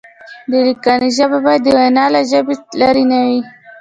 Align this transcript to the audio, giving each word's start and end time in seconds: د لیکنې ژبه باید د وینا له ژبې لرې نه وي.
د 0.51 0.53
لیکنې 0.67 1.09
ژبه 1.17 1.37
باید 1.45 1.61
د 1.63 1.67
وینا 1.77 2.05
له 2.15 2.21
ژبې 2.31 2.55
لرې 2.81 3.03
نه 3.11 3.19
وي. 3.27 3.39